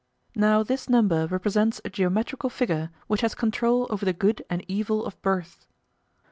Now 0.35 0.63
this 0.63 0.89
number 0.89 1.27
represents 1.27 1.79
a 1.85 1.91
geometrical 1.91 2.49
figure 2.49 2.89
which 3.05 3.21
has 3.21 3.35
control 3.35 3.85
over 3.91 4.03
the 4.03 4.13
good 4.13 4.43
and 4.49 4.65
evil 4.67 5.05
of 5.05 5.21
births. 5.21 5.67